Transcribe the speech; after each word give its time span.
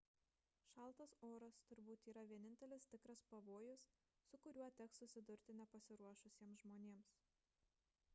šaltas 0.67 1.11
oras 1.27 1.57
turbūt 1.71 2.07
yra 2.13 2.23
vienintelis 2.31 2.87
tikras 2.93 3.21
pavojus 3.33 3.83
su 4.31 4.39
kuriuo 4.47 4.71
teks 4.79 4.97
susidurti 5.03 5.57
nepasiruošusiems 5.61 6.65
žmonėms 6.65 7.13